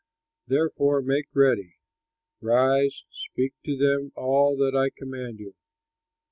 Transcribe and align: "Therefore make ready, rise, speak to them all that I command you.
"Therefore 0.47 1.03
make 1.03 1.27
ready, 1.31 1.75
rise, 2.41 3.03
speak 3.11 3.53
to 3.65 3.77
them 3.77 4.11
all 4.15 4.57
that 4.57 4.75
I 4.75 4.89
command 4.89 5.37
you. 5.39 5.53